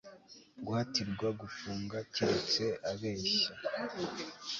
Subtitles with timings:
[0.65, 3.49] Guhatirwa gufunga keretse abeshya